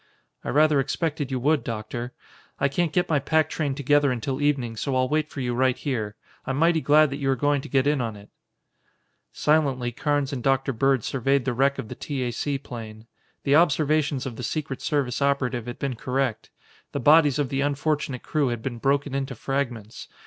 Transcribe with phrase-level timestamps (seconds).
[0.43, 2.11] "I rather expected you would, Doctor.
[2.59, 5.77] I can't get my pack train together until evening, so I'll wait for you right
[5.77, 6.15] here.
[6.43, 8.31] I'm mighty glad that you are going to get in on it."
[9.31, 10.73] Silently Carnes and Dr.
[10.73, 12.23] Bird surveyed the wreck of the T.
[12.23, 12.31] A.
[12.31, 12.57] C.
[12.57, 13.05] plane.
[13.43, 16.49] The observations of the secret service operative had been correct.
[16.93, 20.07] The bodies of the unfortunate crew had been broken into fragments.